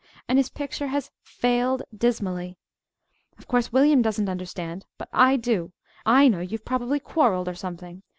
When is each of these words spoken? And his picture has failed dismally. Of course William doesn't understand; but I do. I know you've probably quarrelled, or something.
And 0.27 0.39
his 0.39 0.49
picture 0.49 0.87
has 0.87 1.11
failed 1.21 1.83
dismally. 1.95 2.57
Of 3.37 3.47
course 3.47 3.71
William 3.71 4.01
doesn't 4.01 4.29
understand; 4.29 4.83
but 4.97 5.07
I 5.13 5.35
do. 5.37 5.73
I 6.07 6.27
know 6.27 6.39
you've 6.39 6.65
probably 6.65 6.99
quarrelled, 6.99 7.47
or 7.47 7.53
something. 7.53 8.01